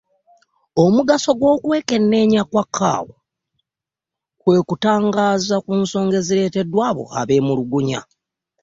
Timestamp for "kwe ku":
4.41-4.63